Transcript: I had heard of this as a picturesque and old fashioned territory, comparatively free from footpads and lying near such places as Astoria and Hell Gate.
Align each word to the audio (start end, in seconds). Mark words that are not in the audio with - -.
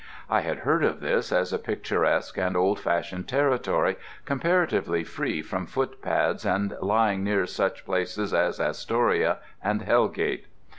I 0.31 0.39
had 0.39 0.61
heard 0.61 0.83
of 0.83 0.99
this 0.99 1.31
as 1.31 1.53
a 1.53 1.59
picturesque 1.59 2.35
and 2.35 2.57
old 2.57 2.79
fashioned 2.79 3.27
territory, 3.27 3.97
comparatively 4.25 5.03
free 5.03 5.43
from 5.43 5.67
footpads 5.67 6.43
and 6.43 6.75
lying 6.81 7.23
near 7.23 7.45
such 7.45 7.85
places 7.85 8.33
as 8.33 8.59
Astoria 8.59 9.37
and 9.63 9.83
Hell 9.83 10.07
Gate. 10.07 10.47